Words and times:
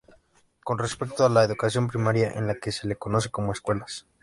Con 0.63 0.79
respecto 0.79 1.23
a 1.23 1.29
la 1.29 1.43
educación 1.43 1.87
primaria, 1.87 2.31
en 2.31 2.47
la 2.47 2.55
que 2.55 2.71
se 2.71 2.87
le 2.87 2.95
conoce 2.95 3.29
como 3.29 3.51
escuelas. 3.51 4.07